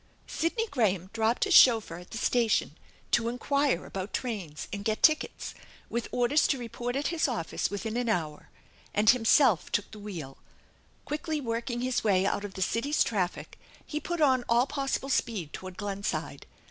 Sidney 0.25 0.65
Graham 0.67 1.11
dropped 1.13 1.43
his 1.43 1.53
chauffeur 1.53 1.97
at 1.99 2.09
the 2.09 2.17
station 2.17 2.75
to 3.11 3.29
enquire 3.29 3.85
about 3.85 4.13
trains 4.13 4.67
and 4.73 4.83
get 4.83 5.03
tickets, 5.03 5.53
with 5.91 6.07
orders 6.11 6.47
to 6.47 6.57
report 6.57 6.95
at 6.95 7.09
his 7.09 7.27
office 7.27 7.69
within 7.69 7.95
an 7.95 8.09
hour, 8.09 8.49
and 8.95 9.11
himself 9.11 9.71
took 9.71 9.91
the 9.91 9.99
wheel. 9.99 10.39
Quickly 11.05 11.39
working 11.39 11.81
his 11.81 12.03
way 12.03 12.25
out 12.25 12.43
of 12.43 12.55
the 12.55 12.63
city's 12.63 13.03
traffic 13.03 13.59
he 13.85 13.99
put 13.99 14.21
on 14.21 14.43
all 14.49 14.65
possible 14.65 15.09
speed 15.09 15.53
toward 15.53 15.77
Glenside. 15.77 16.47